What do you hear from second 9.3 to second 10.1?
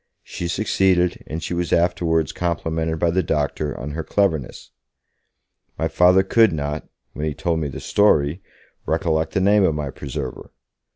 the name of my